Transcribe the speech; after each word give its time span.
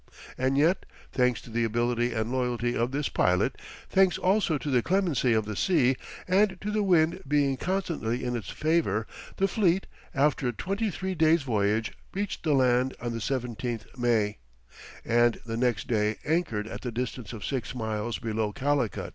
And 0.35 0.57
yet, 0.57 0.87
thanks 1.11 1.41
to 1.41 1.51
the 1.51 1.63
ability 1.63 2.11
and 2.11 2.31
loyalty 2.31 2.75
of 2.75 2.91
this 2.91 3.07
pilot, 3.07 3.55
thanks 3.87 4.17
also 4.17 4.57
to 4.57 4.71
the 4.71 4.81
clemency 4.81 5.31
of 5.33 5.45
the 5.45 5.55
sea, 5.55 5.95
and 6.27 6.59
to 6.59 6.71
the 6.71 6.81
wind 6.81 7.21
being 7.27 7.55
constantly 7.55 8.23
in 8.23 8.35
its 8.35 8.49
favour, 8.49 9.05
the 9.37 9.47
fleet, 9.47 9.85
after 10.15 10.47
a 10.47 10.53
twenty 10.53 10.89
three 10.89 11.13
days' 11.13 11.43
voyage, 11.43 11.91
reached 12.15 12.41
the 12.41 12.53
land 12.53 12.95
on 12.99 13.11
the 13.11 13.19
17th 13.19 13.95
May, 13.95 14.39
and 15.05 15.39
the 15.45 15.55
next 15.55 15.87
day 15.87 16.17
anchored 16.25 16.65
at 16.67 16.81
the 16.81 16.91
distance 16.91 17.31
of 17.31 17.45
six 17.45 17.75
miles 17.75 18.17
below 18.17 18.51
Calicut. 18.51 19.09